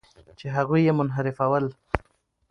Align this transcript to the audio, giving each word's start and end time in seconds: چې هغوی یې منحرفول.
چې 0.39 0.45
هغوی 0.55 0.81
یې 0.87 0.93
منحرفول. 0.99 1.65